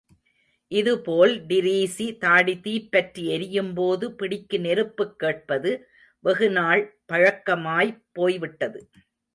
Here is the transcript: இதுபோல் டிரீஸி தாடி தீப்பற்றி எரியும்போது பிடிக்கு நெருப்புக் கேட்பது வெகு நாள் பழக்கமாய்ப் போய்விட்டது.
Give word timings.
இதுபோல் 0.71 1.45
டிரீஸி 1.45 2.17
தாடி 2.17 2.59
தீப்பற்றி 2.59 3.27
எரியும்போது 3.27 4.05
பிடிக்கு 4.09 4.59
நெருப்புக் 4.59 5.19
கேட்பது 5.19 5.87
வெகு 6.19 6.49
நாள் 6.51 6.99
பழக்கமாய்ப் 7.13 8.01
போய்விட்டது. 8.11 8.89